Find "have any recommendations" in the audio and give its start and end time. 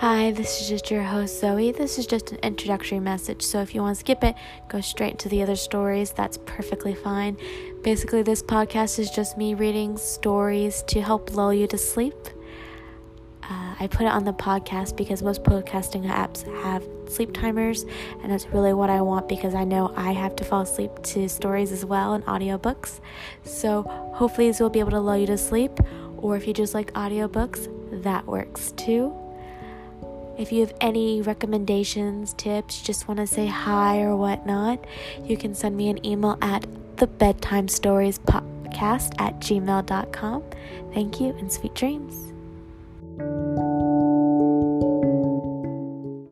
30.60-32.32